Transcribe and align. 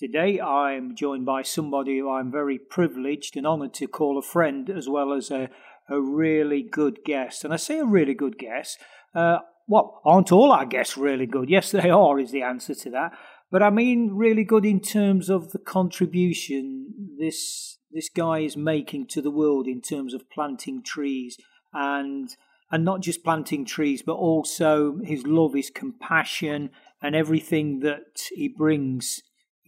Today, 0.00 0.40
I'm 0.40 0.96
joined 0.96 1.26
by 1.26 1.42
somebody 1.42 1.98
who 1.98 2.10
I'm 2.10 2.32
very 2.32 2.58
privileged 2.58 3.36
and 3.36 3.46
honoured 3.46 3.74
to 3.74 3.86
call 3.86 4.16
a 4.16 4.22
friend, 4.22 4.70
as 4.70 4.88
well 4.88 5.12
as 5.12 5.30
a, 5.30 5.50
a 5.90 6.00
really 6.00 6.62
good 6.62 7.00
guest. 7.04 7.44
And 7.44 7.52
I 7.52 7.56
say 7.56 7.80
a 7.80 7.84
really 7.84 8.14
good 8.14 8.38
guest 8.38 8.78
uh, 9.14 9.40
well, 9.68 10.00
aren't 10.06 10.32
all 10.32 10.52
our 10.52 10.64
guests 10.64 10.96
really 10.96 11.26
good? 11.26 11.50
Yes, 11.50 11.70
they 11.70 11.90
are, 11.90 12.18
is 12.18 12.30
the 12.30 12.40
answer 12.40 12.74
to 12.76 12.90
that. 12.92 13.12
But 13.50 13.62
I 13.62 13.68
mean, 13.68 14.12
really 14.14 14.42
good 14.42 14.64
in 14.64 14.80
terms 14.80 15.28
of 15.28 15.52
the 15.52 15.58
contribution 15.58 16.94
this 17.18 17.76
this 17.92 18.08
guy 18.08 18.38
is 18.38 18.56
making 18.56 19.08
to 19.08 19.20
the 19.20 19.30
world 19.30 19.66
in 19.66 19.82
terms 19.82 20.14
of 20.14 20.30
planting 20.30 20.82
trees 20.82 21.36
and 21.74 22.34
and 22.72 22.86
not 22.86 23.02
just 23.02 23.22
planting 23.22 23.66
trees, 23.66 24.00
but 24.00 24.14
also 24.14 24.98
his 25.04 25.26
love, 25.26 25.52
his 25.52 25.68
compassion, 25.68 26.70
and 27.02 27.14
everything 27.14 27.80
that 27.80 28.28
he 28.34 28.48
brings 28.48 29.20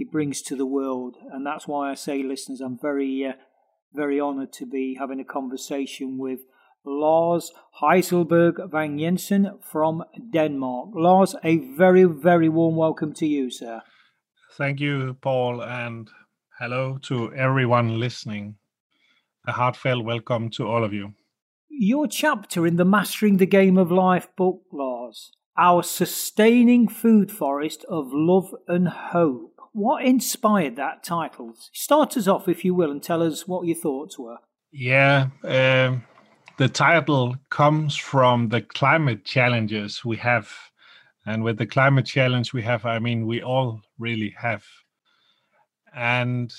he 0.03 0.11
brings 0.11 0.43
to 0.43 0.57
the 0.57 0.67
world. 0.67 1.17
And 1.33 1.47
that's 1.47 1.69
why 1.69 1.89
I 1.89 1.95
say, 1.95 2.25
listeners, 2.25 2.61
I'm 2.61 2.77
very 2.77 3.25
uh, 3.25 3.35
very 3.95 4.21
honoured 4.21 4.53
to 4.55 4.67
be 4.67 4.97
having 4.99 5.21
a 5.21 5.25
conversation 5.25 6.19
with 6.19 6.41
Lars 6.85 7.53
Heiselberg 7.81 8.69
Van 8.69 8.99
Jensen 8.99 9.61
from 9.63 10.03
Denmark. 10.33 10.89
Lars, 10.95 11.37
a 11.45 11.59
very, 11.77 12.03
very 12.03 12.49
warm 12.49 12.75
welcome 12.75 13.13
to 13.15 13.27
you, 13.27 13.49
sir. 13.49 13.83
Thank 14.59 14.81
you, 14.81 15.17
Paul, 15.21 15.63
and 15.63 16.11
hello 16.59 16.99
to 17.03 17.33
everyone 17.35 18.01
listening. 18.01 18.57
A 19.47 19.53
heartfelt 19.53 20.05
welcome 20.05 20.51
to 20.57 20.67
all 20.67 20.83
of 20.83 20.93
you. 20.93 21.15
Your 21.69 22.09
chapter 22.09 22.67
in 22.67 22.75
the 22.75 22.85
Mastering 22.85 23.37
the 23.37 23.47
Game 23.47 23.79
of 23.79 23.93
Life 23.93 24.29
book, 24.37 24.63
Lars, 24.73 25.31
Our 25.57 25.85
Sustaining 25.85 26.89
Food 26.89 27.31
Forest 27.31 27.85
of 27.89 28.09
Love 28.13 28.53
and 28.67 28.89
Hope. 28.89 29.52
What 29.73 30.05
inspired 30.05 30.77
that 30.77 31.03
title? 31.03 31.55
Start 31.73 32.17
us 32.17 32.29
off, 32.29 32.49
if 32.49 32.65
you 32.65 32.75
will, 32.75 32.91
and 32.91 33.03
tell 33.03 33.23
us 33.23 33.49
what 33.49 33.67
your 33.67 33.77
thoughts 33.77 34.19
were. 34.19 34.37
Yeah, 34.71 35.29
um, 35.45 36.05
the 36.59 36.69
title 36.69 37.37
comes 37.51 37.97
from 37.97 38.49
the 38.49 38.61
climate 38.61 39.25
challenges 39.25 40.05
we 40.05 40.17
have. 40.19 40.51
And 41.25 41.43
with 41.43 41.57
the 41.57 41.67
climate 41.67 42.07
challenge 42.07 42.53
we 42.53 42.63
have, 42.63 42.85
I 42.85 42.99
mean, 42.99 43.27
we 43.27 43.43
all 43.43 43.81
really 43.99 44.35
have. 44.39 44.65
And 45.95 46.53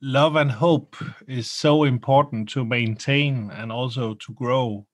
love 0.00 0.36
and 0.36 0.50
hope 0.50 0.96
is 1.28 1.50
so 1.50 1.84
important 1.84 2.48
to 2.50 2.64
maintain 2.64 3.50
and 3.50 3.70
also 3.70 4.14
to 4.14 4.32
grow. 4.32 4.86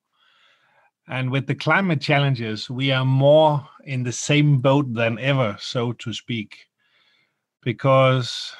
And 1.08 1.30
with 1.30 1.46
the 1.46 1.54
climate 1.54 2.00
challenges, 2.00 2.68
we 2.68 2.90
are 2.90 3.04
more 3.04 3.66
in 3.84 4.02
the 4.02 4.12
same 4.12 4.60
boat 4.60 4.92
than 4.92 5.18
ever, 5.18 5.56
so 5.58 5.92
to 5.92 6.12
speak, 6.12 6.67
because 7.62 8.52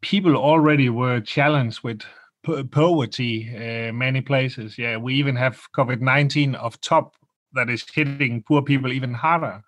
people 0.00 0.36
already 0.36 0.88
were 0.88 1.20
challenged 1.20 1.82
with 1.82 2.02
poverty 2.70 3.48
uh, 3.56 3.92
many 3.92 4.20
places. 4.20 4.76
Yeah, 4.78 4.96
we 4.96 5.14
even 5.14 5.36
have 5.36 5.60
COVID 5.76 6.00
nineteen 6.00 6.54
of 6.54 6.80
top 6.80 7.14
that 7.54 7.70
is 7.70 7.84
hitting 7.94 8.42
poor 8.42 8.62
people 8.62 8.92
even 8.92 9.14
harder. 9.14 9.62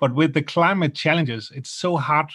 But 0.00 0.14
with 0.14 0.34
the 0.34 0.42
climate 0.42 0.94
challenges, 0.94 1.50
it's 1.54 1.70
so 1.70 1.96
hard 1.96 2.30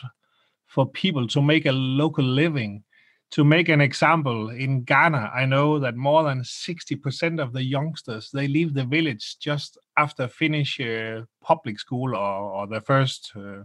for 0.67 0.85
people 0.85 1.27
to 1.27 1.41
make 1.41 1.65
a 1.65 1.71
local 1.71 2.25
living. 2.25 2.83
To 3.31 3.43
make 3.43 3.67
an 3.67 3.81
example, 3.81 4.51
in 4.51 4.83
Ghana, 4.83 5.31
I 5.33 5.45
know 5.45 5.79
that 5.79 5.95
more 5.95 6.23
than 6.23 6.41
60% 6.41 7.41
of 7.41 7.51
the 7.51 7.63
youngsters 7.63 8.29
they 8.31 8.47
leave 8.47 8.75
the 8.75 8.83
village 8.83 9.37
just 9.39 9.79
after 9.97 10.27
finish 10.27 10.79
uh, 10.79 11.21
public 11.41 11.79
school 11.79 12.15
or, 12.15 12.51
or 12.55 12.67
the 12.67 12.81
first 12.81 13.31
uh, 13.35 13.63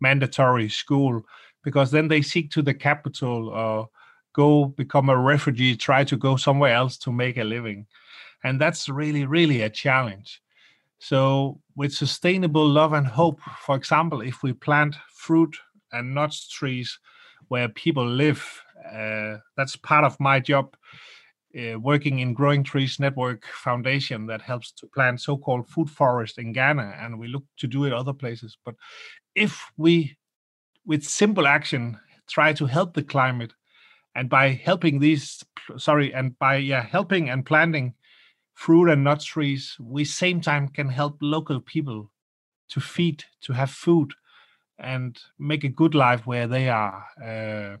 mandatory 0.00 0.68
school, 0.68 1.22
because 1.62 1.90
then 1.90 2.08
they 2.08 2.22
seek 2.22 2.50
to 2.50 2.62
the 2.62 2.74
capital 2.74 3.48
or 3.48 3.88
go 4.34 4.66
become 4.66 5.08
a 5.08 5.16
refugee, 5.16 5.76
try 5.76 6.04
to 6.04 6.16
go 6.16 6.36
somewhere 6.36 6.74
else 6.74 6.96
to 6.98 7.12
make 7.12 7.38
a 7.38 7.44
living. 7.44 7.86
And 8.42 8.60
that's 8.60 8.88
really, 8.88 9.24
really 9.24 9.62
a 9.62 9.70
challenge. 9.70 10.42
So, 10.98 11.60
with 11.76 11.92
sustainable 11.92 12.66
love 12.66 12.92
and 12.92 13.06
hope, 13.06 13.40
for 13.64 13.76
example, 13.76 14.20
if 14.20 14.42
we 14.42 14.52
plant 14.52 14.96
fruit 15.12 15.56
and 15.92 16.14
nuts 16.14 16.48
trees 16.48 16.98
where 17.48 17.68
people 17.68 18.06
live, 18.06 18.62
uh, 18.92 19.36
that's 19.56 19.76
part 19.76 20.04
of 20.04 20.18
my 20.20 20.40
job. 20.40 20.76
Uh, 21.56 21.78
working 21.78 22.18
in 22.18 22.34
Growing 22.34 22.64
Trees 22.64 22.98
Network 22.98 23.44
Foundation 23.44 24.26
that 24.26 24.42
helps 24.42 24.72
to 24.72 24.88
plant 24.88 25.20
so-called 25.20 25.68
food 25.68 25.88
forest 25.88 26.38
in 26.38 26.52
Ghana, 26.52 26.96
and 27.00 27.18
we 27.18 27.28
look 27.28 27.44
to 27.58 27.68
do 27.68 27.84
it 27.84 27.92
other 27.92 28.12
places. 28.12 28.58
But 28.64 28.74
if 29.36 29.70
we, 29.76 30.16
with 30.84 31.04
simple 31.04 31.46
action, 31.46 31.98
try 32.26 32.52
to 32.54 32.66
help 32.66 32.94
the 32.94 33.04
climate, 33.04 33.52
and 34.14 34.28
by 34.28 34.50
helping 34.50 34.98
these 34.98 35.44
sorry 35.76 36.12
and 36.12 36.38
by 36.38 36.56
yeah 36.56 36.82
helping 36.82 37.30
and 37.30 37.46
planting 37.46 37.94
fruit 38.54 38.90
and 38.90 39.04
nut 39.04 39.20
trees 39.20 39.76
we 39.80 40.04
same 40.04 40.40
time 40.40 40.68
can 40.68 40.88
help 40.88 41.16
local 41.20 41.60
people 41.60 42.10
to 42.68 42.80
feed 42.80 43.24
to 43.40 43.52
have 43.52 43.70
food 43.70 44.12
and 44.78 45.20
make 45.38 45.64
a 45.64 45.68
good 45.68 45.94
life 45.94 46.26
where 46.26 46.46
they 46.46 46.68
are 46.68 47.04
uh, 47.24 47.76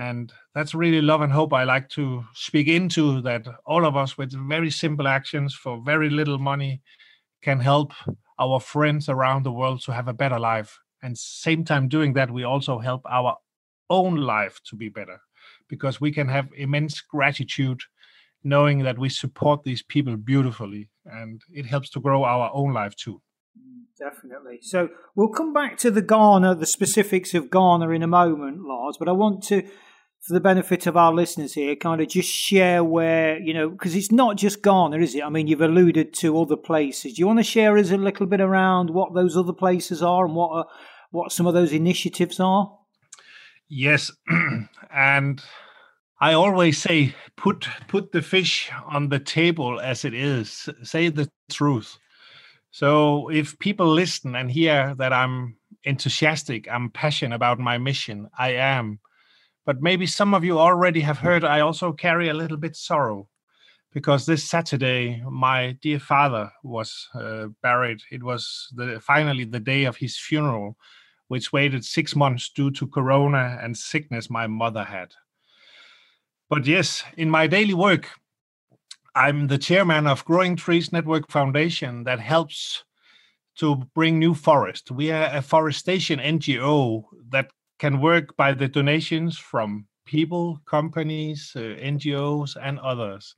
and 0.00 0.32
that's 0.54 0.74
really 0.74 1.02
love 1.02 1.20
and 1.20 1.32
hope 1.32 1.52
i 1.52 1.64
like 1.64 1.88
to 1.88 2.24
speak 2.34 2.68
into 2.68 3.20
that 3.20 3.46
all 3.66 3.84
of 3.84 3.96
us 3.96 4.16
with 4.18 4.32
very 4.48 4.70
simple 4.70 5.06
actions 5.06 5.54
for 5.54 5.80
very 5.84 6.10
little 6.10 6.38
money 6.38 6.80
can 7.42 7.60
help 7.60 7.92
our 8.40 8.60
friends 8.60 9.08
around 9.08 9.44
the 9.44 9.52
world 9.52 9.82
to 9.82 9.92
have 9.92 10.08
a 10.08 10.14
better 10.14 10.38
life. 10.38 10.78
And 11.02 11.16
same 11.16 11.64
time 11.64 11.88
doing 11.88 12.14
that 12.14 12.30
we 12.30 12.44
also 12.44 12.78
help 12.78 13.02
our 13.08 13.36
own 13.88 14.16
life 14.16 14.60
to 14.64 14.76
be 14.76 14.88
better. 14.88 15.20
Because 15.68 16.00
we 16.00 16.10
can 16.10 16.28
have 16.28 16.48
immense 16.56 17.00
gratitude 17.00 17.82
knowing 18.42 18.80
that 18.80 18.98
we 18.98 19.08
support 19.08 19.62
these 19.64 19.82
people 19.82 20.16
beautifully 20.16 20.88
and 21.04 21.42
it 21.52 21.66
helps 21.66 21.90
to 21.90 22.00
grow 22.00 22.24
our 22.24 22.50
own 22.54 22.72
life 22.72 22.96
too. 22.96 23.20
Definitely. 23.98 24.60
So 24.62 24.88
we'll 25.14 25.28
come 25.28 25.52
back 25.52 25.76
to 25.78 25.90
the 25.90 26.00
ghana 26.00 26.54
the 26.54 26.66
specifics 26.66 27.34
of 27.34 27.50
ghana 27.50 27.90
in 27.90 28.02
a 28.02 28.06
moment 28.06 28.66
lars 28.66 28.96
but 28.98 29.10
i 29.10 29.12
want 29.12 29.42
to 29.42 29.62
for 30.20 30.34
the 30.34 30.40
benefit 30.40 30.86
of 30.86 30.96
our 30.96 31.12
listeners 31.12 31.54
here 31.54 31.74
kind 31.76 32.00
of 32.00 32.08
just 32.08 32.30
share 32.30 32.84
where 32.84 33.38
you 33.38 33.54
know 33.54 33.70
because 33.70 33.94
it's 33.94 34.12
not 34.12 34.36
just 34.36 34.62
ghana 34.62 34.98
is 34.98 35.14
it 35.14 35.24
i 35.24 35.28
mean 35.28 35.46
you've 35.46 35.60
alluded 35.60 36.12
to 36.12 36.38
other 36.38 36.56
places 36.56 37.14
do 37.14 37.20
you 37.20 37.26
want 37.26 37.38
to 37.38 37.42
share 37.42 37.78
us 37.78 37.90
a 37.90 37.96
little 37.96 38.26
bit 38.26 38.40
around 38.40 38.90
what 38.90 39.14
those 39.14 39.36
other 39.36 39.52
places 39.52 40.02
are 40.02 40.26
and 40.26 40.34
what 40.34 40.50
are, 40.50 40.66
what 41.10 41.32
some 41.32 41.46
of 41.46 41.54
those 41.54 41.72
initiatives 41.72 42.38
are 42.38 42.70
Yes, 43.72 44.10
and 44.90 45.40
I 46.20 46.32
always 46.32 46.76
say 46.76 47.14
put 47.36 47.68
put 47.86 48.10
the 48.10 48.20
fish 48.20 48.68
on 48.88 49.08
the 49.08 49.20
table 49.20 49.80
as 49.80 50.04
it 50.04 50.12
is. 50.12 50.68
Say 50.82 51.08
the 51.08 51.30
truth. 51.52 51.96
So 52.72 53.28
if 53.28 53.56
people 53.60 53.86
listen 53.86 54.34
and 54.34 54.50
hear 54.50 54.96
that 54.98 55.12
I'm 55.12 55.56
enthusiastic, 55.84 56.68
I'm 56.68 56.90
passionate 56.90 57.36
about 57.36 57.60
my 57.60 57.78
mission, 57.78 58.28
I 58.36 58.54
am. 58.54 58.98
But 59.70 59.82
maybe 59.82 60.04
some 60.04 60.34
of 60.34 60.42
you 60.42 60.58
already 60.58 61.00
have 61.02 61.18
heard 61.18 61.44
I 61.44 61.60
also 61.60 61.92
carry 61.92 62.28
a 62.28 62.34
little 62.34 62.56
bit 62.56 62.74
sorrow 62.74 63.28
because 63.92 64.26
this 64.26 64.42
Saturday 64.42 65.22
my 65.30 65.78
dear 65.80 66.00
father 66.00 66.50
was 66.64 67.08
uh, 67.14 67.46
buried. 67.62 68.00
It 68.10 68.20
was 68.20 68.66
the 68.74 68.98
finally 68.98 69.44
the 69.44 69.60
day 69.60 69.84
of 69.84 69.96
his 69.96 70.18
funeral 70.18 70.76
which 71.28 71.52
waited 71.52 71.84
six 71.84 72.16
months 72.16 72.50
due 72.50 72.72
to 72.72 72.88
corona 72.88 73.60
and 73.62 73.76
sickness 73.76 74.28
my 74.28 74.48
mother 74.48 74.82
had. 74.82 75.12
But 76.48 76.66
yes, 76.66 77.04
in 77.16 77.30
my 77.30 77.46
daily 77.46 77.74
work, 77.74 78.08
I'm 79.14 79.46
the 79.46 79.56
chairman 79.56 80.08
of 80.08 80.24
Growing 80.24 80.56
Trees 80.56 80.90
Network 80.90 81.30
Foundation 81.30 82.02
that 82.02 82.18
helps 82.18 82.82
to 83.58 83.76
bring 83.94 84.18
new 84.18 84.34
forest. 84.34 84.90
We 84.90 85.12
are 85.12 85.30
afforestation 85.32 86.18
NGO 86.18 87.04
that 87.28 87.52
can 87.80 87.98
work 87.98 88.36
by 88.36 88.52
the 88.52 88.68
donations 88.68 89.38
from 89.38 89.86
people, 90.04 90.60
companies, 90.66 91.52
uh, 91.56 91.60
NGOs, 91.60 92.56
and 92.62 92.78
others. 92.80 93.34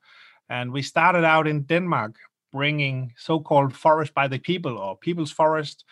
And 0.51 0.73
we 0.73 0.83
started 0.83 1.25
out 1.25 1.47
in 1.47 1.63
Denmark 1.63 2.17
bringing 2.51 3.13
so 3.17 3.39
called 3.39 3.73
forest 3.73 4.13
by 4.15 4.27
the 4.27 4.39
people 4.39 4.77
or 4.77 4.99
people's 4.99 5.31
forest 5.31 5.85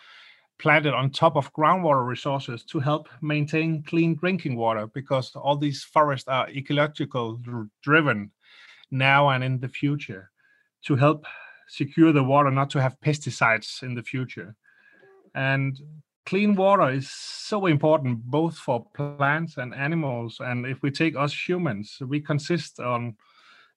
planted 0.59 0.93
on 0.93 1.09
top 1.09 1.37
of 1.37 1.51
groundwater 1.53 2.05
resources 2.05 2.63
to 2.65 2.79
help 2.79 3.07
maintain 3.21 3.83
clean 3.83 4.15
drinking 4.15 4.57
water 4.57 4.85
because 4.87 5.31
all 5.35 5.57
these 5.57 5.83
forests 5.83 6.27
are 6.27 6.49
ecological 6.49 7.39
driven 7.81 8.29
now 8.91 9.29
and 9.29 9.43
in 9.43 9.59
the 9.59 9.67
future 9.67 10.29
to 10.85 10.95
help 10.95 11.25
secure 11.67 12.11
the 12.11 12.21
water 12.21 12.51
not 12.51 12.69
to 12.69 12.81
have 12.81 12.99
pesticides 12.99 13.81
in 13.81 13.95
the 13.95 14.03
future 14.03 14.55
and 15.33 15.81
clean 16.25 16.55
water 16.55 16.89
is 16.89 17.09
so 17.09 17.65
important 17.65 18.23
both 18.23 18.57
for 18.57 18.85
plants 18.93 19.57
and 19.57 19.73
animals 19.73 20.37
and 20.39 20.65
if 20.65 20.81
we 20.81 20.91
take 20.91 21.15
us 21.15 21.33
humans 21.47 21.97
we 22.07 22.19
consist 22.19 22.79
on 22.79 23.15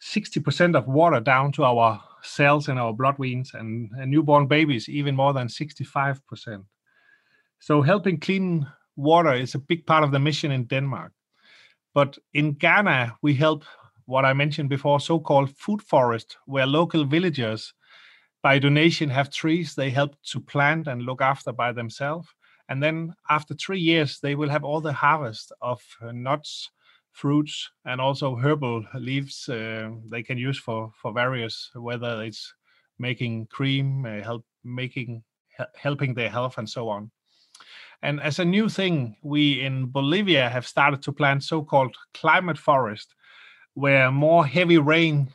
60% 0.03 0.77
of 0.77 0.87
water 0.87 1.21
down 1.21 1.51
to 1.53 1.65
our 1.65 2.03
cells 2.23 2.69
in 2.69 2.77
our 2.77 2.93
blood 2.93 3.17
veins 3.19 3.53
and, 3.55 3.91
and 3.99 4.11
newborn 4.11 4.47
babies 4.47 4.89
even 4.89 5.17
more 5.17 5.33
than 5.33 5.49
65% 5.49 6.65
so 7.61 7.81
helping 7.81 8.21
clean 8.21 8.67
water 8.97 9.33
is 9.33 9.55
a 9.55 9.59
big 9.59 9.87
part 9.87 10.05
of 10.05 10.13
the 10.13 10.19
mission 10.19 10.51
in 10.51 10.65
denmark. 10.65 11.13
But 11.95 12.19
in 12.33 12.53
ghana 12.53 13.17
we 13.23 13.35
help 13.35 13.65
what 14.07 14.25
i 14.25 14.33
mentioned 14.35 14.69
before 14.69 15.01
so-called 15.01 15.57
food 15.57 15.81
forest 15.81 16.37
where 16.47 16.67
local 16.67 17.05
villagers 17.05 17.73
by 18.45 18.59
donation 18.59 19.09
have 19.09 19.31
trees 19.31 19.75
they 19.75 19.89
help 19.89 20.15
to 20.23 20.39
plant 20.39 20.87
and 20.87 21.01
look 21.03 21.23
after 21.23 21.51
by 21.51 21.73
themselves. 21.73 22.29
And 22.69 22.83
then 22.83 23.15
after 23.31 23.55
three 23.55 23.81
years 23.81 24.21
they 24.21 24.35
will 24.35 24.51
have 24.51 24.65
all 24.65 24.83
the 24.83 24.93
harvest 24.93 25.51
of 25.63 25.83
uh, 26.03 26.13
nuts 26.13 26.71
fruits 27.13 27.71
and 27.87 28.01
also 28.01 28.37
herbal 28.37 28.85
leaves 28.95 29.49
uh, 29.49 29.89
they 30.11 30.23
can 30.23 30.37
use 30.37 30.59
for 30.59 30.93
for 31.01 31.13
various 31.13 31.71
whether 31.75 32.23
it's 32.23 32.53
making 32.99 33.47
cream 33.47 34.05
uh, 34.05 34.21
help 34.21 34.45
making 34.63 35.23
helping 35.75 36.13
their 36.13 36.29
health 36.29 36.59
and 36.59 36.69
so 36.69 36.89
on. 36.89 37.11
And 38.03 38.21
as 38.21 38.41
a 38.41 38.45
new 38.45 38.69
thing 38.69 39.17
we 39.23 39.63
in 39.63 39.87
bolivia 39.87 40.51
have 40.51 40.67
started 40.67 41.01
to 41.03 41.13
plant 41.13 41.45
so-called 41.45 41.97
climate 42.13 42.59
forest 42.59 43.15
where 43.75 44.11
more 44.11 44.45
heavy 44.47 44.79
rain 44.79 45.29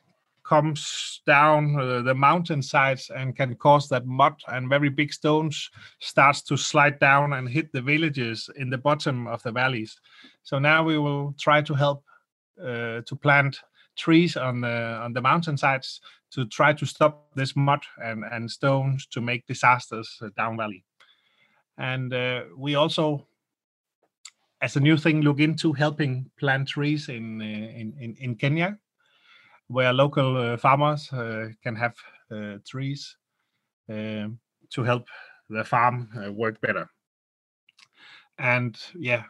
comes 0.49 1.21
down 1.27 1.79
uh, 1.79 2.01
the 2.01 2.15
mountain 2.15 2.61
sides 2.61 3.11
and 3.15 3.35
can 3.35 3.53
cause 3.55 3.87
that 3.87 4.07
mud 4.07 4.33
and 4.47 4.67
very 4.67 4.89
big 4.89 5.13
stones 5.13 5.69
starts 5.99 6.41
to 6.41 6.57
slide 6.57 6.97
down 6.97 7.33
and 7.33 7.47
hit 7.47 7.71
the 7.71 7.81
villages 7.81 8.49
in 8.55 8.67
the 8.71 8.77
bottom 8.77 9.27
of 9.27 9.43
the 9.43 9.51
valleys. 9.51 10.01
So 10.41 10.57
now 10.57 10.83
we 10.83 10.97
will 10.97 11.35
try 11.39 11.61
to 11.61 11.73
help 11.75 12.03
uh, 12.59 13.01
to 13.05 13.15
plant 13.21 13.59
trees 13.95 14.37
on 14.37 14.61
the 14.61 14.99
on 15.03 15.13
the 15.13 15.21
mountain 15.21 15.57
sides 15.57 16.01
to 16.31 16.45
try 16.45 16.73
to 16.73 16.85
stop 16.85 17.31
this 17.35 17.55
mud 17.55 17.81
and 18.03 18.23
and 18.31 18.49
stones 18.49 19.07
to 19.07 19.21
make 19.21 19.45
disasters 19.45 20.09
down 20.35 20.57
valley. 20.57 20.83
And 21.77 22.11
uh, 22.13 22.41
we 22.57 22.73
also 22.75 23.27
as 24.61 24.75
a 24.75 24.79
new 24.79 24.97
thing 24.97 25.21
look 25.21 25.39
into 25.39 25.73
helping 25.73 26.31
plant 26.39 26.69
trees 26.69 27.09
in 27.09 27.41
uh, 27.41 27.79
in, 27.79 27.93
in, 27.99 28.15
in 28.19 28.35
Kenya 28.35 28.79
where 29.69 29.93
local 29.93 30.37
uh, 30.37 30.57
farmers 30.57 31.11
uh, 31.13 31.47
can 31.63 31.75
have 31.75 31.95
uh, 32.31 32.57
trees 32.67 33.15
um, 33.89 34.39
to 34.71 34.83
help 34.83 35.07
the 35.49 35.63
farm 35.63 36.09
work 36.35 36.59
better. 36.61 36.89
And 38.37 38.77
yeah, 38.95 39.23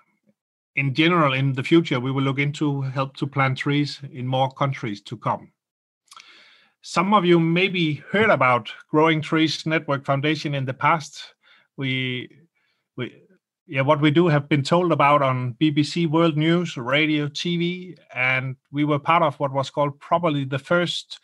in 0.75 0.93
general, 0.93 1.33
in 1.33 1.53
the 1.53 1.63
future, 1.63 1.99
we 1.99 2.11
will 2.11 2.23
look 2.23 2.39
into 2.39 2.81
help 2.81 3.15
to 3.17 3.27
plant 3.27 3.57
trees 3.57 3.99
in 4.11 4.25
more 4.25 4.51
countries 4.51 5.01
to 5.01 5.17
come. 5.17 5.51
Some 6.81 7.13
of 7.13 7.25
you 7.25 7.39
maybe 7.39 7.95
heard 8.11 8.29
about 8.29 8.71
Growing 8.89 9.21
Trees 9.21 9.65
Network 9.65 10.05
Foundation 10.05 10.55
in 10.55 10.65
the 10.65 10.73
past. 10.73 11.35
We 11.75 12.29
we 12.95 13.23
yeah, 13.69 13.81
what 13.81 14.01
we 14.01 14.09
do 14.09 14.27
have 14.27 14.49
been 14.49 14.63
told 14.63 14.91
about 14.91 15.21
on 15.21 15.53
BBC 15.61 16.09
World 16.09 16.35
News, 16.35 16.75
radio, 16.75 17.27
TV, 17.27 17.95
and 18.15 18.55
we 18.71 18.83
were 18.83 18.97
part 18.97 19.21
of 19.21 19.39
what 19.39 19.53
was 19.53 19.69
called 19.69 19.99
probably 19.99 20.43
the 20.43 20.57
first 20.57 21.19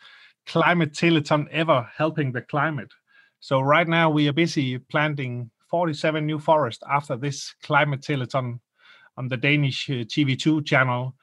climate 0.46 0.92
telethon 0.92 1.48
ever 1.50 1.90
helping 1.96 2.30
the 2.30 2.42
climate. 2.42 2.92
So 3.40 3.60
right 3.60 3.88
now 3.88 4.10
we 4.10 4.28
are 4.28 4.32
busy 4.32 4.78
planting 4.78 5.50
47 5.70 6.24
new 6.24 6.38
forests 6.38 6.84
after 6.88 7.16
this 7.16 7.52
climate 7.64 8.02
telethon 8.02 8.60
on 9.16 9.26
the 9.26 9.36
Danish 9.36 9.90
uh, 9.90 10.04
TV2 10.04 10.64
channel, 10.64 11.16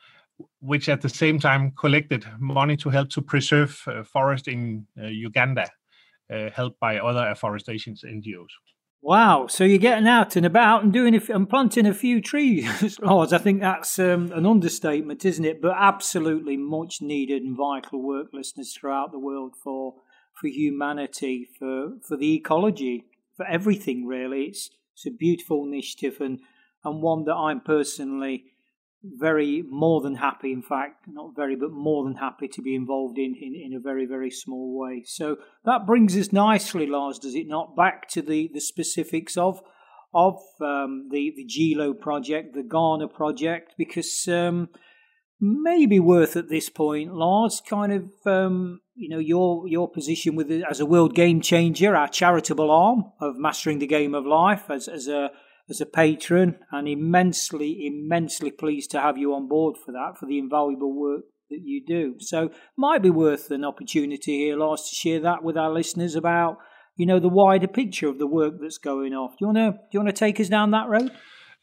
which 0.59 0.89
at 0.89 0.99
the 0.99 1.07
same 1.07 1.39
time 1.39 1.71
collected 1.79 2.25
money 2.37 2.75
to 2.75 2.89
help 2.89 3.09
to 3.11 3.21
preserve 3.21 3.81
uh, 3.87 4.03
forest 4.03 4.49
in 4.49 4.85
uh, 5.01 5.07
Uganda, 5.07 5.69
helped 6.53 6.81
by 6.81 6.97
other 6.97 7.29
afforestation 7.29 7.95
NGOs. 7.95 8.49
Wow! 9.05 9.47
So 9.47 9.65
you're 9.65 9.79
getting 9.79 10.07
out 10.07 10.37
and 10.37 10.45
about 10.45 10.81
and 10.81 10.93
doing 10.93 11.13
and 11.13 11.49
planting 11.49 11.85
a 11.85 11.93
few 11.93 12.21
trees, 12.21 12.97
Lars. 13.01 13.33
I 13.33 13.37
think 13.37 13.59
that's 13.59 13.99
um, 13.99 14.31
an 14.31 14.45
understatement, 14.45 15.25
isn't 15.25 15.43
it? 15.43 15.61
But 15.61 15.75
absolutely 15.77 16.55
much 16.55 17.01
needed 17.01 17.43
and 17.43 17.57
vital 17.57 18.01
work, 18.01 18.27
listeners 18.31 18.73
throughout 18.73 19.11
the 19.11 19.19
world 19.19 19.55
for 19.61 19.95
for 20.39 20.47
humanity, 20.47 21.49
for 21.59 21.97
for 22.07 22.15
the 22.15 22.33
ecology, 22.33 23.03
for 23.35 23.45
everything. 23.45 24.05
Really, 24.07 24.43
it's 24.43 24.69
it's 24.93 25.05
a 25.05 25.11
beautiful 25.11 25.65
initiative 25.65 26.21
and 26.21 26.39
and 26.85 27.01
one 27.03 27.25
that 27.25 27.35
I'm 27.35 27.59
personally 27.59 28.52
very 29.03 29.63
more 29.69 30.01
than 30.01 30.15
happy, 30.15 30.51
in 30.51 30.61
fact, 30.61 31.07
not 31.07 31.35
very, 31.35 31.55
but 31.55 31.71
more 31.71 32.05
than 32.05 32.15
happy 32.15 32.47
to 32.47 32.61
be 32.61 32.73
involved 32.73 33.17
in, 33.17 33.35
in, 33.35 33.53
in 33.53 33.73
a 33.73 33.79
very, 33.79 34.05
very 34.05 34.31
small 34.31 34.77
way. 34.79 35.03
So 35.05 35.37
that 35.65 35.85
brings 35.85 36.17
us 36.17 36.31
nicely, 36.31 36.87
Lars, 36.87 37.19
does 37.19 37.35
it 37.35 37.47
not, 37.47 37.75
back 37.75 38.07
to 38.09 38.21
the, 38.21 38.49
the 38.53 38.61
specifics 38.61 39.37
of 39.37 39.61
of 40.15 40.39
um, 40.61 41.09
the, 41.09 41.33
the 41.35 41.45
Gilo 41.45 41.99
project, 41.99 42.53
the 42.53 42.61
Ghana 42.61 43.07
project, 43.07 43.73
because 43.79 44.27
um, 44.27 44.69
maybe 45.41 45.99
worth 45.99 46.35
at 46.35 46.49
this 46.49 46.69
point, 46.69 47.15
Lars, 47.15 47.61
kind 47.67 47.91
of 47.91 48.27
um, 48.27 48.81
you 48.95 49.09
know 49.09 49.17
your 49.17 49.67
your 49.67 49.89
position 49.89 50.35
with 50.35 50.51
as 50.69 50.79
a 50.79 50.85
world 50.85 51.15
game 51.15 51.41
changer, 51.41 51.95
our 51.95 52.07
charitable 52.07 52.69
arm 52.69 53.05
of 53.19 53.37
mastering 53.37 53.79
the 53.79 53.87
game 53.87 54.13
of 54.13 54.25
life, 54.25 54.69
as 54.69 54.87
as 54.87 55.07
a 55.07 55.31
as 55.69 55.81
a 55.81 55.85
patron 55.85 56.55
and 56.71 56.87
immensely, 56.87 57.85
immensely 57.85 58.51
pleased 58.51 58.91
to 58.91 58.99
have 58.99 59.17
you 59.17 59.33
on 59.33 59.47
board 59.47 59.75
for 59.83 59.91
that, 59.91 60.17
for 60.19 60.25
the 60.25 60.37
invaluable 60.37 60.93
work 60.93 61.23
that 61.49 61.61
you 61.63 61.83
do. 61.85 62.15
So 62.19 62.49
might 62.77 63.01
be 63.01 63.09
worth 63.09 63.51
an 63.51 63.63
opportunity 63.63 64.39
here, 64.39 64.57
Lars, 64.57 64.87
to 64.89 64.95
share 64.95 65.19
that 65.21 65.43
with 65.43 65.57
our 65.57 65.71
listeners 65.71 66.15
about, 66.15 66.57
you 66.95 67.05
know, 67.05 67.19
the 67.19 67.29
wider 67.29 67.67
picture 67.67 68.09
of 68.09 68.19
the 68.19 68.27
work 68.27 68.55
that's 68.61 68.77
going 68.77 69.13
off. 69.13 69.31
Do 69.31 69.37
you 69.41 69.47
wanna 69.47 69.71
do 69.71 69.77
you 69.91 69.99
wanna 69.99 70.11
take 70.11 70.39
us 70.39 70.49
down 70.49 70.71
that 70.71 70.89
road? 70.89 71.11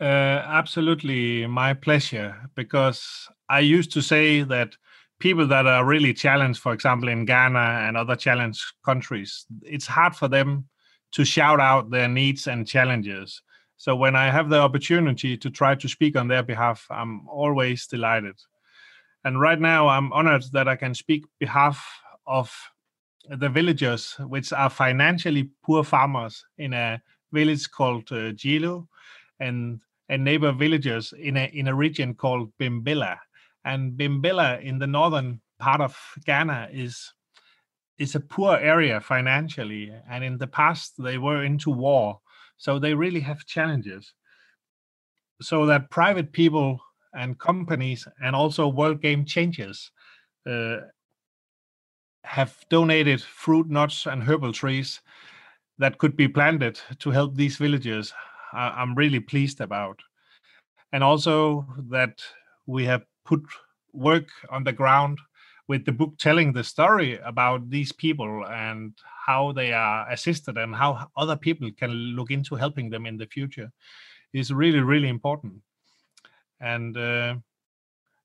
Uh, 0.00 0.42
absolutely, 0.46 1.46
my 1.46 1.74
pleasure. 1.74 2.50
Because 2.54 3.28
I 3.48 3.60
used 3.60 3.92
to 3.92 4.00
say 4.00 4.42
that 4.42 4.76
people 5.18 5.46
that 5.48 5.66
are 5.66 5.84
really 5.84 6.14
challenged, 6.14 6.60
for 6.60 6.72
example, 6.72 7.08
in 7.08 7.26
Ghana 7.26 7.84
and 7.86 7.96
other 7.96 8.16
challenged 8.16 8.64
countries, 8.84 9.44
it's 9.62 9.86
hard 9.86 10.16
for 10.16 10.26
them 10.26 10.66
to 11.12 11.24
shout 11.24 11.60
out 11.60 11.90
their 11.90 12.08
needs 12.08 12.46
and 12.46 12.66
challenges. 12.66 13.42
So 13.80 13.96
when 13.96 14.14
I 14.14 14.30
have 14.30 14.50
the 14.50 14.58
opportunity 14.58 15.38
to 15.38 15.48
try 15.48 15.74
to 15.74 15.88
speak 15.88 16.14
on 16.14 16.28
their 16.28 16.42
behalf, 16.42 16.86
I'm 16.90 17.26
always 17.26 17.86
delighted. 17.86 18.36
And 19.24 19.40
right 19.40 19.58
now, 19.58 19.88
I'm 19.88 20.12
honored 20.12 20.44
that 20.52 20.68
I 20.68 20.76
can 20.76 20.94
speak 20.94 21.24
behalf 21.38 21.82
of 22.26 22.54
the 23.30 23.48
villagers, 23.48 24.16
which 24.18 24.52
are 24.52 24.68
financially 24.68 25.48
poor 25.64 25.82
farmers 25.82 26.44
in 26.58 26.74
a 26.74 27.00
village 27.32 27.70
called 27.70 28.02
uh, 28.12 28.36
Gilo, 28.36 28.86
and 29.38 29.80
and 30.10 30.24
neighbor 30.24 30.52
villages 30.52 31.14
in 31.18 31.38
a 31.38 31.46
in 31.46 31.68
a 31.68 31.74
region 31.74 32.12
called 32.12 32.52
Bimbilla. 32.58 33.16
And 33.64 33.92
Bimbilla 33.92 34.62
in 34.62 34.78
the 34.78 34.86
northern 34.86 35.40
part 35.58 35.80
of 35.80 35.96
Ghana 36.26 36.68
is 36.70 37.14
is 37.96 38.14
a 38.14 38.20
poor 38.20 38.58
area 38.58 39.00
financially, 39.00 39.90
and 40.06 40.22
in 40.22 40.36
the 40.36 40.48
past 40.48 41.02
they 41.02 41.16
were 41.16 41.44
into 41.44 41.70
war 41.70 42.20
so 42.60 42.78
they 42.78 42.92
really 42.92 43.20
have 43.20 43.46
challenges. 43.46 44.12
So 45.40 45.64
that 45.64 45.88
private 45.88 46.30
people 46.30 46.78
and 47.14 47.38
companies 47.38 48.06
and 48.22 48.36
also 48.36 48.68
World 48.68 49.00
Game 49.00 49.24
Changers 49.24 49.90
uh, 50.46 50.76
have 52.24 52.54
donated 52.68 53.22
fruit, 53.22 53.70
nuts, 53.70 54.04
and 54.04 54.22
herbal 54.22 54.52
trees 54.52 55.00
that 55.78 55.96
could 55.96 56.18
be 56.18 56.28
planted 56.28 56.78
to 56.98 57.10
help 57.10 57.34
these 57.34 57.56
villages. 57.56 58.12
I'm 58.52 58.94
really 58.94 59.20
pleased 59.20 59.62
about. 59.62 59.98
And 60.92 61.02
also 61.02 61.66
that 61.88 62.20
we 62.66 62.84
have 62.84 63.06
put 63.24 63.40
work 63.94 64.28
on 64.50 64.64
the 64.64 64.72
ground 64.72 65.18
with 65.70 65.84
the 65.84 65.92
book 65.92 66.18
telling 66.18 66.52
the 66.52 66.64
story 66.64 67.16
about 67.24 67.70
these 67.70 67.92
people 67.92 68.44
and 68.50 68.92
how 69.26 69.52
they 69.52 69.72
are 69.72 70.10
assisted 70.10 70.58
and 70.58 70.74
how 70.74 71.06
other 71.16 71.36
people 71.36 71.70
can 71.78 71.92
look 72.16 72.32
into 72.32 72.56
helping 72.56 72.90
them 72.90 73.06
in 73.06 73.16
the 73.16 73.26
future 73.26 73.70
is 74.32 74.52
really 74.52 74.80
really 74.80 75.08
important. 75.08 75.54
And 76.60 76.96
uh, 76.96 77.36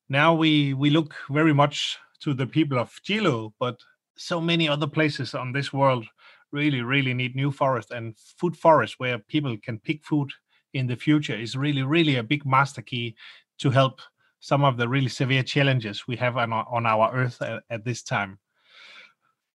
now 0.09 0.33
we 0.33 0.73
we 0.73 0.89
look 0.89 1.13
very 1.29 1.53
much 1.53 1.99
to 2.21 2.33
the 2.33 2.47
people 2.47 2.79
of 2.79 2.99
Gilo, 3.07 3.53
but 3.59 3.77
so 4.17 4.41
many 4.41 4.67
other 4.67 4.87
places 4.87 5.35
on 5.35 5.53
this 5.53 5.71
world 5.71 6.03
really 6.51 6.81
really 6.81 7.13
need 7.13 7.35
new 7.35 7.51
forest 7.51 7.91
and 7.91 8.17
food 8.39 8.57
forest 8.57 8.95
where 8.97 9.19
people 9.19 9.55
can 9.61 9.77
pick 9.77 10.03
food 10.03 10.31
in 10.73 10.87
the 10.87 10.95
future 10.95 11.37
is 11.37 11.55
really 11.55 11.83
really 11.83 12.15
a 12.15 12.29
big 12.33 12.43
master 12.43 12.81
key 12.81 13.15
to 13.59 13.69
help 13.69 14.01
some 14.39 14.63
of 14.63 14.77
the 14.77 14.87
really 14.87 15.09
severe 15.09 15.43
challenges 15.43 16.07
we 16.07 16.15
have 16.15 16.37
on 16.37 16.53
our, 16.53 16.65
on 16.69 16.85
our 16.85 17.13
earth 17.13 17.41
at, 17.41 17.63
at 17.69 17.85
this 17.85 18.03
time. 18.03 18.37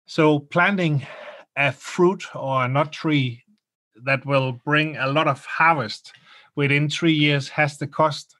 So 0.06 0.38
planting 0.38 1.06
a 1.56 1.72
fruit 1.72 2.24
or 2.34 2.64
a 2.64 2.68
nut 2.68 2.92
tree 2.92 3.42
that 4.04 4.24
will 4.24 4.52
bring 4.64 4.96
a 4.96 5.08
lot 5.08 5.28
of 5.28 5.44
harvest 5.44 6.12
within 6.56 6.88
three 6.88 7.12
years 7.12 7.48
has 7.48 7.76
the 7.76 7.86
cost 7.86 8.36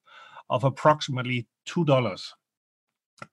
of 0.51 0.65
approximately 0.65 1.47
two 1.67 1.85
dollars, 1.85 2.35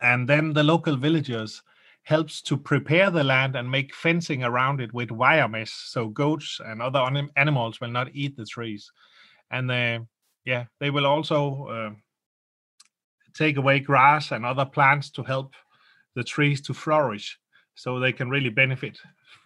and 0.01 0.27
then 0.27 0.53
the 0.53 0.63
local 0.63 0.97
villagers 0.97 1.61
helps 2.03 2.41
to 2.41 2.55
prepare 2.55 3.09
the 3.09 3.23
land 3.23 3.55
and 3.55 3.69
make 3.69 3.95
fencing 3.95 4.43
around 4.43 4.79
it 4.79 4.93
with 4.93 5.09
wire 5.11 5.47
mesh 5.47 5.71
so 5.71 6.07
goats 6.07 6.61
and 6.63 6.81
other 6.81 7.03
animals 7.35 7.81
will 7.81 7.89
not 7.89 8.07
eat 8.13 8.37
the 8.37 8.45
trees 8.45 8.91
and 9.49 9.71
uh, 9.71 9.99
yeah 10.45 10.65
they 10.79 10.91
will 10.91 11.07
also 11.07 11.65
uh, 11.65 11.89
take 13.35 13.57
away 13.57 13.79
grass 13.79 14.31
and 14.31 14.45
other 14.45 14.65
plants 14.65 15.09
to 15.11 15.23
help 15.23 15.53
the 16.15 16.23
trees 16.23 16.61
to 16.61 16.73
flourish 16.73 17.37
so 17.75 17.99
they 17.99 18.11
can 18.11 18.29
really 18.29 18.49
benefit 18.49 18.97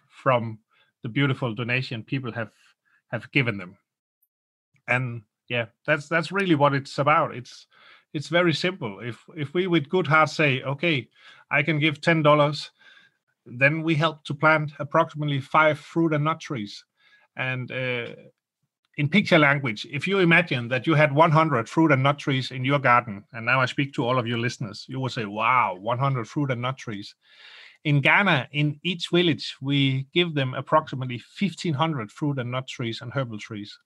from 0.08 0.58
the 1.02 1.08
beautiful 1.08 1.54
donation 1.54 2.02
people 2.02 2.32
have 2.32 2.52
have 3.08 3.30
given 3.32 3.58
them. 3.58 3.76
And 4.88 5.22
yeah 5.48 5.66
that's 5.84 6.08
that's 6.08 6.32
really 6.32 6.54
what 6.54 6.74
it's 6.74 6.98
about. 6.98 7.34
It's 7.34 7.66
it's 8.12 8.28
very 8.28 8.54
simple. 8.54 9.00
If 9.00 9.24
if 9.36 9.52
we 9.52 9.66
with 9.66 9.88
good 9.88 10.06
heart 10.06 10.30
say 10.30 10.62
okay 10.62 11.08
i 11.50 11.62
can 11.62 11.78
give 11.78 12.00
ten 12.00 12.22
dollars 12.22 12.70
then 13.46 13.82
we 13.82 13.94
help 13.94 14.24
to 14.24 14.34
plant 14.34 14.72
approximately 14.78 15.40
five 15.40 15.78
fruit 15.78 16.12
and 16.12 16.24
nut 16.24 16.40
trees. 16.40 16.84
And 17.36 17.70
uh, 17.70 18.06
in 18.96 19.08
picture 19.08 19.38
language, 19.38 19.86
if 19.90 20.06
you 20.06 20.18
imagine 20.18 20.68
that 20.68 20.86
you 20.86 20.94
had 20.94 21.12
100 21.12 21.68
fruit 21.68 21.92
and 21.92 22.02
nut 22.02 22.18
trees 22.18 22.50
in 22.50 22.64
your 22.64 22.78
garden, 22.78 23.24
and 23.32 23.46
now 23.46 23.60
I 23.60 23.66
speak 23.66 23.94
to 23.94 24.04
all 24.04 24.18
of 24.18 24.26
your 24.26 24.38
listeners, 24.38 24.84
you 24.88 25.00
will 25.00 25.08
say, 25.08 25.24
wow, 25.24 25.76
100 25.80 26.28
fruit 26.28 26.50
and 26.50 26.62
nut 26.62 26.76
trees. 26.76 27.14
In 27.84 28.00
Ghana, 28.00 28.48
in 28.52 28.78
each 28.82 29.08
village, 29.10 29.56
we 29.62 30.06
give 30.12 30.34
them 30.34 30.54
approximately 30.54 31.22
1,500 31.38 32.12
fruit 32.12 32.38
and 32.38 32.50
nut 32.50 32.66
trees 32.66 33.00
and 33.00 33.12
herbal 33.12 33.38
trees. 33.38 33.78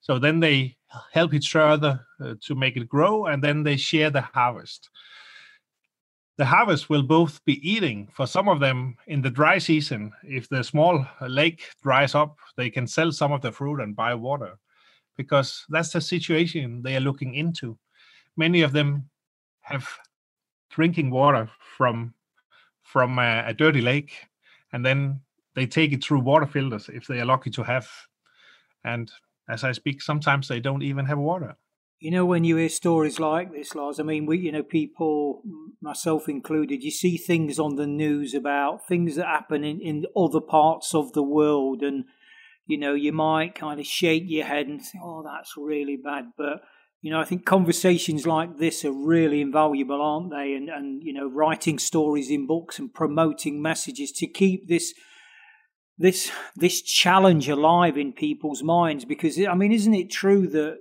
So 0.00 0.18
then 0.18 0.40
they 0.40 0.76
help 1.12 1.34
each 1.34 1.54
other 1.54 2.04
uh, 2.20 2.34
to 2.46 2.54
make 2.54 2.76
it 2.76 2.88
grow, 2.88 3.26
and 3.26 3.42
then 3.42 3.62
they 3.62 3.76
share 3.76 4.10
the 4.10 4.22
harvest 4.22 4.90
the 6.38 6.44
harvest 6.44 6.88
will 6.88 7.02
both 7.02 7.44
be 7.44 7.60
eating 7.68 8.08
for 8.12 8.26
some 8.26 8.48
of 8.48 8.60
them 8.60 8.96
in 9.06 9.20
the 9.20 9.30
dry 9.30 9.58
season. 9.58 10.12
If 10.22 10.48
the 10.48 10.64
small 10.64 11.06
lake 11.20 11.62
dries 11.82 12.14
up, 12.14 12.38
they 12.56 12.70
can 12.70 12.86
sell 12.86 13.12
some 13.12 13.32
of 13.32 13.42
the 13.42 13.52
fruit 13.52 13.80
and 13.80 13.94
buy 13.94 14.14
water 14.14 14.58
because 15.16 15.64
that's 15.68 15.92
the 15.92 16.00
situation 16.00 16.82
they 16.82 16.96
are 16.96 17.00
looking 17.00 17.34
into. 17.34 17.78
Many 18.36 18.62
of 18.62 18.72
them 18.72 19.10
have 19.60 19.88
drinking 20.70 21.10
water 21.10 21.50
from 21.76 22.14
from 22.82 23.18
a, 23.18 23.44
a 23.46 23.54
dirty 23.54 23.80
lake 23.80 24.12
and 24.72 24.84
then 24.84 25.20
they 25.54 25.66
take 25.66 25.92
it 25.92 26.02
through 26.02 26.20
water 26.20 26.46
filters 26.46 26.88
if 26.92 27.06
they 27.06 27.20
are 27.20 27.26
lucky 27.26 27.50
to 27.50 27.62
have 27.62 27.88
and 28.84 29.12
as 29.48 29.64
i 29.64 29.70
speak 29.70 30.02
sometimes 30.02 30.48
they 30.48 30.60
don't 30.60 30.82
even 30.82 31.04
have 31.06 31.18
water 31.18 31.54
you 32.02 32.10
know, 32.10 32.26
when 32.26 32.42
you 32.42 32.56
hear 32.56 32.68
stories 32.68 33.20
like 33.20 33.52
this, 33.52 33.76
Lars, 33.76 34.00
I 34.00 34.02
mean, 34.02 34.26
we, 34.26 34.36
you 34.36 34.50
know, 34.50 34.64
people, 34.64 35.40
myself 35.80 36.28
included, 36.28 36.82
you 36.82 36.90
see 36.90 37.16
things 37.16 37.60
on 37.60 37.76
the 37.76 37.86
news 37.86 38.34
about 38.34 38.88
things 38.88 39.14
that 39.14 39.26
happen 39.26 39.62
in, 39.62 39.80
in 39.80 40.06
other 40.16 40.40
parts 40.40 40.96
of 40.96 41.12
the 41.12 41.22
world, 41.22 41.80
and, 41.80 42.06
you 42.66 42.76
know, 42.76 42.94
you 42.94 43.12
might 43.12 43.54
kind 43.54 43.78
of 43.78 43.86
shake 43.86 44.24
your 44.26 44.46
head 44.46 44.66
and 44.66 44.82
say, 44.82 44.98
oh, 45.00 45.22
that's 45.22 45.52
really 45.56 45.96
bad. 45.96 46.32
But, 46.36 46.62
you 47.02 47.12
know, 47.12 47.20
I 47.20 47.24
think 47.24 47.46
conversations 47.46 48.26
like 48.26 48.58
this 48.58 48.84
are 48.84 48.90
really 48.90 49.40
invaluable, 49.40 50.02
aren't 50.02 50.30
they? 50.30 50.54
And, 50.54 50.68
and 50.70 51.04
you 51.04 51.12
know, 51.12 51.30
writing 51.30 51.78
stories 51.78 52.30
in 52.30 52.48
books 52.48 52.80
and 52.80 52.92
promoting 52.92 53.62
messages 53.62 54.10
to 54.16 54.26
keep 54.26 54.66
this 54.66 54.92
this 55.98 56.32
this 56.56 56.82
challenge 56.82 57.48
alive 57.48 57.96
in 57.98 58.14
people's 58.14 58.62
minds 58.62 59.04
because 59.04 59.38
i 59.46 59.54
mean 59.54 59.70
isn't 59.70 59.92
it 59.92 60.10
true 60.10 60.48
that 60.48 60.78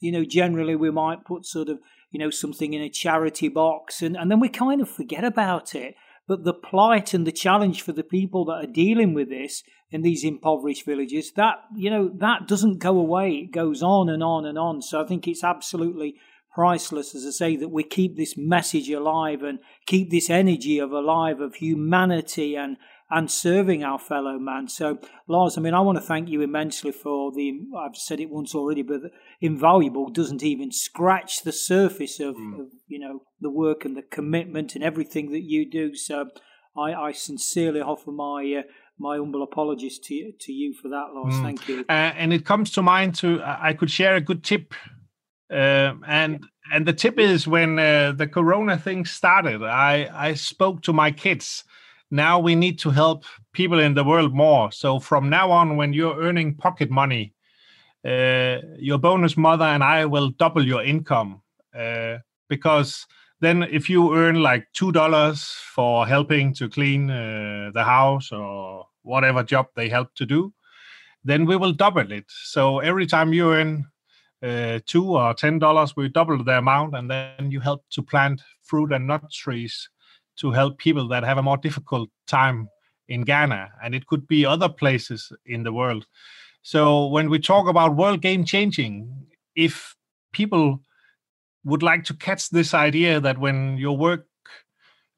you 0.00 0.12
know, 0.12 0.24
generally 0.24 0.76
we 0.76 0.90
might 0.90 1.24
put 1.24 1.46
sort 1.46 1.68
of, 1.68 1.78
you 2.10 2.18
know, 2.18 2.30
something 2.30 2.74
in 2.74 2.82
a 2.82 2.90
charity 2.90 3.48
box 3.48 4.02
and, 4.02 4.16
and 4.16 4.30
then 4.30 4.40
we 4.40 4.48
kind 4.48 4.80
of 4.80 4.88
forget 4.88 5.24
about 5.24 5.74
it. 5.74 5.94
But 6.28 6.44
the 6.44 6.54
plight 6.54 7.12
and 7.12 7.26
the 7.26 7.32
challenge 7.32 7.82
for 7.82 7.92
the 7.92 8.04
people 8.04 8.44
that 8.44 8.64
are 8.64 8.72
dealing 8.72 9.14
with 9.14 9.30
this 9.30 9.64
in 9.90 10.02
these 10.02 10.22
impoverished 10.22 10.86
villages, 10.86 11.32
that, 11.32 11.56
you 11.74 11.90
know, 11.90 12.08
that 12.18 12.46
doesn't 12.46 12.78
go 12.78 12.98
away. 12.98 13.30
It 13.32 13.52
goes 13.52 13.82
on 13.82 14.08
and 14.08 14.22
on 14.22 14.46
and 14.46 14.56
on. 14.56 14.80
So 14.82 15.02
I 15.02 15.06
think 15.06 15.26
it's 15.26 15.42
absolutely 15.42 16.14
priceless, 16.54 17.14
as 17.14 17.26
I 17.26 17.30
say, 17.30 17.56
that 17.56 17.70
we 17.70 17.82
keep 17.82 18.16
this 18.16 18.36
message 18.36 18.88
alive 18.90 19.42
and 19.42 19.58
keep 19.86 20.10
this 20.10 20.30
energy 20.30 20.78
of 20.78 20.92
alive 20.92 21.40
of 21.40 21.56
humanity 21.56 22.54
and 22.54 22.76
and 23.10 23.30
serving 23.30 23.82
our 23.82 23.98
fellow 23.98 24.38
man. 24.38 24.68
So, 24.68 24.98
Lars, 25.26 25.58
I 25.58 25.60
mean, 25.60 25.74
I 25.74 25.80
want 25.80 25.98
to 25.98 26.04
thank 26.04 26.28
you 26.28 26.42
immensely 26.42 26.92
for 26.92 27.32
the, 27.32 27.60
I've 27.76 27.96
said 27.96 28.20
it 28.20 28.30
once 28.30 28.54
already, 28.54 28.82
but 28.82 29.00
invaluable 29.40 30.10
doesn't 30.10 30.42
even 30.42 30.70
scratch 30.70 31.42
the 31.42 31.52
surface 31.52 32.20
of, 32.20 32.36
mm. 32.36 32.60
of 32.60 32.66
you 32.86 32.98
know, 32.98 33.22
the 33.40 33.50
work 33.50 33.84
and 33.84 33.96
the 33.96 34.02
commitment 34.02 34.74
and 34.74 34.84
everything 34.84 35.32
that 35.32 35.42
you 35.42 35.68
do. 35.68 35.94
So, 35.94 36.30
I, 36.76 36.92
I 36.92 37.12
sincerely 37.12 37.80
offer 37.80 38.12
my, 38.12 38.60
uh, 38.60 38.62
my 39.00 39.16
humble 39.16 39.42
apologies 39.42 39.98
to 39.98 40.32
to 40.38 40.52
you 40.52 40.74
for 40.74 40.88
that, 40.88 41.08
Lars. 41.14 41.34
Mm. 41.34 41.42
Thank 41.42 41.68
you. 41.68 41.80
Uh, 41.88 41.92
and 41.92 42.32
it 42.32 42.44
comes 42.44 42.70
to 42.72 42.82
mind 42.82 43.14
to 43.16 43.42
I 43.42 43.72
could 43.72 43.90
share 43.90 44.14
a 44.14 44.20
good 44.20 44.44
tip, 44.44 44.74
uh, 45.50 45.94
and 46.06 46.44
and 46.72 46.86
the 46.86 46.92
tip 46.92 47.18
is 47.18 47.48
when 47.48 47.78
uh, 47.78 48.12
the 48.12 48.28
Corona 48.28 48.76
thing 48.78 49.04
started, 49.04 49.62
I 49.62 50.10
I 50.12 50.34
spoke 50.34 50.82
to 50.82 50.92
my 50.92 51.10
kids 51.10 51.64
now 52.10 52.38
we 52.38 52.54
need 52.54 52.78
to 52.80 52.90
help 52.90 53.24
people 53.52 53.78
in 53.78 53.94
the 53.94 54.04
world 54.04 54.34
more. 54.34 54.72
So 54.72 54.98
from 54.98 55.30
now 55.30 55.50
on, 55.50 55.76
when 55.76 55.92
you're 55.92 56.18
earning 56.18 56.54
pocket 56.54 56.90
money, 56.90 57.34
uh, 58.04 58.58
your 58.78 58.98
bonus 58.98 59.36
mother 59.36 59.64
and 59.64 59.84
I 59.84 60.06
will 60.06 60.30
double 60.30 60.66
your 60.66 60.82
income 60.82 61.42
uh, 61.78 62.18
because 62.48 63.06
then 63.40 63.62
if 63.64 63.88
you 63.88 64.14
earn 64.14 64.42
like 64.42 64.66
two 64.72 64.92
dollars 64.92 65.44
for 65.44 66.06
helping 66.06 66.54
to 66.54 66.68
clean 66.68 67.10
uh, 67.10 67.70
the 67.72 67.84
house 67.84 68.32
or 68.32 68.86
whatever 69.02 69.42
job 69.42 69.66
they 69.74 69.88
help 69.88 70.14
to 70.14 70.26
do, 70.26 70.52
then 71.24 71.46
we 71.46 71.56
will 71.56 71.72
double 71.72 72.10
it. 72.12 72.24
So 72.28 72.80
every 72.80 73.06
time 73.06 73.32
you 73.32 73.52
earn 73.52 73.86
uh, 74.42 74.80
two 74.86 75.16
or 75.16 75.34
ten 75.34 75.58
dollars, 75.58 75.94
we 75.96 76.08
double 76.08 76.42
the 76.42 76.58
amount, 76.58 76.96
and 76.96 77.10
then 77.10 77.50
you 77.50 77.60
help 77.60 77.84
to 77.90 78.02
plant 78.02 78.42
fruit 78.62 78.92
and 78.92 79.06
nut 79.06 79.30
trees 79.30 79.88
to 80.40 80.50
help 80.50 80.78
people 80.78 81.08
that 81.08 81.24
have 81.24 81.38
a 81.38 81.42
more 81.42 81.58
difficult 81.58 82.08
time 82.26 82.68
in 83.08 83.22
Ghana, 83.22 83.70
and 83.82 83.94
it 83.94 84.06
could 84.06 84.26
be 84.26 84.46
other 84.46 84.68
places 84.68 85.32
in 85.46 85.62
the 85.62 85.72
world. 85.72 86.06
So 86.62 87.06
when 87.06 87.28
we 87.28 87.38
talk 87.38 87.66
about 87.68 87.96
world 87.96 88.20
game 88.20 88.44
changing, 88.44 89.26
if 89.56 89.96
people 90.32 90.80
would 91.64 91.82
like 91.82 92.04
to 92.04 92.14
catch 92.14 92.50
this 92.50 92.72
idea 92.72 93.20
that 93.20 93.38
when 93.38 93.76
your 93.76 93.96
work, 93.96 94.26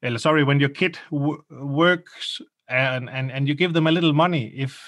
uh, 0.03 0.17
sorry, 0.17 0.43
when 0.43 0.59
your 0.59 0.69
kid 0.69 0.97
w- 1.11 1.43
works 1.49 2.41
and, 2.67 3.09
and 3.09 3.31
and 3.31 3.47
you 3.47 3.53
give 3.53 3.73
them 3.73 3.87
a 3.87 3.91
little 3.91 4.13
money, 4.13 4.47
if 4.55 4.81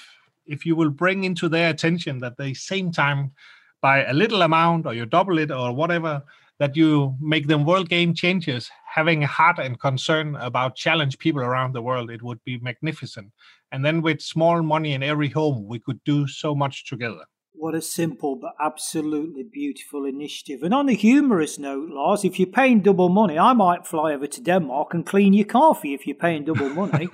if 0.46 0.66
you 0.66 0.76
will 0.76 0.90
bring 0.90 1.24
into 1.24 1.48
their 1.48 1.70
attention 1.70 2.18
that 2.18 2.36
they 2.36 2.54
same 2.54 2.90
time 2.92 3.32
by 3.80 4.04
a 4.04 4.12
little 4.12 4.42
amount 4.42 4.86
or 4.86 4.94
you 4.94 5.06
double 5.06 5.38
it 5.38 5.50
or 5.50 5.72
whatever 5.72 6.22
that 6.58 6.76
you 6.76 7.14
make 7.20 7.48
them 7.48 7.64
world 7.64 7.88
game 7.88 8.14
changers 8.14 8.70
having 8.94 9.22
a 9.22 9.26
heart 9.26 9.58
and 9.58 9.78
concern 9.80 10.36
about 10.36 10.74
challenge 10.74 11.18
people 11.18 11.42
around 11.42 11.74
the 11.74 11.82
world 11.82 12.10
it 12.10 12.22
would 12.22 12.42
be 12.44 12.58
magnificent 12.58 13.32
and 13.70 13.84
then 13.84 14.02
with 14.02 14.20
small 14.20 14.62
money 14.62 14.92
in 14.92 15.02
every 15.02 15.28
home 15.28 15.66
we 15.66 15.78
could 15.78 16.02
do 16.04 16.26
so 16.26 16.54
much 16.54 16.86
together 16.86 17.24
what 17.58 17.74
a 17.74 17.80
simple 17.80 18.36
but 18.36 18.52
absolutely 18.60 19.42
beautiful 19.42 20.04
initiative. 20.04 20.62
And 20.62 20.74
on 20.74 20.90
a 20.90 20.92
humorous 20.92 21.58
note, 21.58 21.88
Lars, 21.88 22.22
if 22.22 22.38
you're 22.38 22.46
paying 22.46 22.80
double 22.80 23.08
money, 23.08 23.38
I 23.38 23.54
might 23.54 23.86
fly 23.86 24.12
over 24.12 24.26
to 24.26 24.40
Denmark 24.42 24.92
and 24.92 25.06
clean 25.06 25.32
your 25.32 25.46
coffee 25.46 25.94
if 25.94 26.06
you're 26.06 26.16
paying 26.16 26.44
double 26.44 26.68
money. 26.68 27.08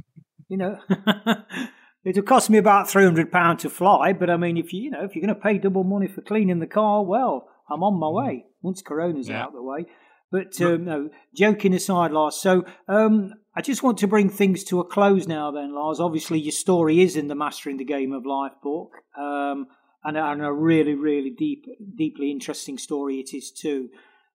you 0.48 0.56
know, 0.56 0.78
it'll 2.04 2.22
cost 2.22 2.48
me 2.48 2.58
about 2.58 2.88
three 2.88 3.04
hundred 3.04 3.32
pounds 3.32 3.62
to 3.62 3.70
fly, 3.70 4.12
but 4.12 4.30
I 4.30 4.36
mean, 4.36 4.56
if 4.56 4.72
you 4.72 4.82
you 4.82 4.90
know 4.90 5.02
if 5.02 5.16
you're 5.16 5.26
going 5.26 5.34
to 5.34 5.40
pay 5.40 5.58
double 5.58 5.82
money 5.82 6.06
for 6.06 6.20
cleaning 6.20 6.60
the 6.60 6.68
car, 6.68 7.02
well, 7.02 7.48
I'm 7.68 7.82
on 7.82 7.98
my 7.98 8.06
mm. 8.06 8.14
way 8.14 8.44
once 8.62 8.82
Corona's 8.82 9.28
yeah. 9.28 9.42
out 9.42 9.48
of 9.48 9.54
the 9.54 9.62
way. 9.62 9.86
But 10.30 10.60
um, 10.60 10.84
no, 10.84 11.10
joking 11.34 11.72
aside, 11.72 12.10
Lars. 12.10 12.36
So 12.36 12.66
um, 12.86 13.32
I 13.56 13.62
just 13.62 13.82
want 13.82 13.98
to 13.98 14.06
bring 14.06 14.28
things 14.28 14.62
to 14.64 14.80
a 14.80 14.84
close 14.84 15.26
now. 15.26 15.50
Then, 15.50 15.74
Lars. 15.74 16.00
Obviously, 16.00 16.38
your 16.38 16.52
story 16.52 17.00
is 17.00 17.16
in 17.16 17.28
the 17.28 17.34
Mastering 17.34 17.78
the 17.78 17.84
Game 17.84 18.12
of 18.12 18.26
Life 18.26 18.52
book, 18.62 18.92
um, 19.16 19.68
and, 20.04 20.18
and 20.18 20.44
a 20.44 20.52
really, 20.52 20.94
really 20.94 21.30
deep, 21.30 21.64
deeply 21.96 22.30
interesting 22.30 22.76
story 22.76 23.20
it 23.20 23.34
is 23.34 23.50
too 23.50 23.88